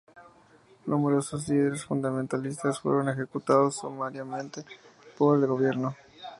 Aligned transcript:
Numerosos 0.87 1.47
líderes 1.47 1.85
fundamentalistas 1.85 2.79
fueron 2.79 3.07
ejecutados 3.09 3.75
sumariamente 3.75 4.65
por 5.15 5.37
el 5.37 5.45
gobierno. 5.45 5.95